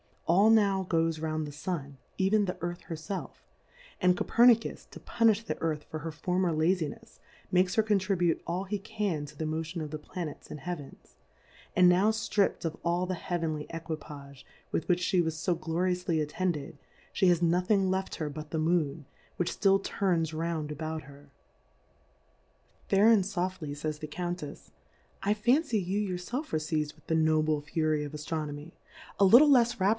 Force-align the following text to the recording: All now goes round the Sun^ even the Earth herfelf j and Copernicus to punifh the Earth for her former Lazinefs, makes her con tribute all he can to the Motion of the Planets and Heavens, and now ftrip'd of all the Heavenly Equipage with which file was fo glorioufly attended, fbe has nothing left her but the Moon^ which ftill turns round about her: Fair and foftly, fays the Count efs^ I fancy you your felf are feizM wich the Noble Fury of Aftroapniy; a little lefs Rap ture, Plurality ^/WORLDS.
All 0.27 0.49
now 0.49 0.83
goes 0.89 1.19
round 1.19 1.45
the 1.45 1.51
Sun^ 1.51 1.97
even 2.17 2.45
the 2.45 2.57
Earth 2.61 2.83
herfelf 2.89 3.31
j 3.31 3.37
and 3.99 4.17
Copernicus 4.17 4.85
to 4.85 4.99
punifh 4.99 5.43
the 5.45 5.61
Earth 5.61 5.83
for 5.83 5.99
her 5.99 6.11
former 6.11 6.51
Lazinefs, 6.51 7.19
makes 7.51 7.75
her 7.75 7.83
con 7.83 7.99
tribute 7.99 8.41
all 8.47 8.63
he 8.63 8.79
can 8.79 9.25
to 9.27 9.37
the 9.37 9.45
Motion 9.45 9.81
of 9.81 9.91
the 9.91 9.99
Planets 9.99 10.49
and 10.49 10.61
Heavens, 10.61 11.17
and 11.75 11.87
now 11.89 12.09
ftrip'd 12.11 12.65
of 12.65 12.77
all 12.83 13.05
the 13.05 13.13
Heavenly 13.13 13.67
Equipage 13.69 14.43
with 14.71 14.87
which 14.87 15.11
file 15.11 15.21
was 15.23 15.45
fo 15.45 15.53
glorioufly 15.53 16.21
attended, 16.23 16.79
fbe 17.13 17.27
has 17.27 17.41
nothing 17.43 17.91
left 17.91 18.15
her 18.15 18.29
but 18.29 18.49
the 18.49 18.57
Moon^ 18.59 19.03
which 19.35 19.51
ftill 19.59 19.83
turns 19.83 20.33
round 20.33 20.71
about 20.71 21.03
her: 21.03 21.29
Fair 22.87 23.09
and 23.11 23.25
foftly, 23.25 23.77
fays 23.77 23.99
the 23.99 24.07
Count 24.07 24.39
efs^ 24.41 24.71
I 25.21 25.33
fancy 25.35 25.77
you 25.77 25.99
your 25.99 26.17
felf 26.17 26.53
are 26.53 26.57
feizM 26.57 26.95
wich 26.95 27.03
the 27.07 27.15
Noble 27.15 27.59
Fury 27.61 28.03
of 28.05 28.13
Aftroapniy; 28.13 28.71
a 29.19 29.25
little 29.25 29.47
lefs 29.47 29.47
Rap 29.47 29.49
ture, 29.49 29.49
Plurality 29.49 29.77
^/WORLDS. 29.77 29.89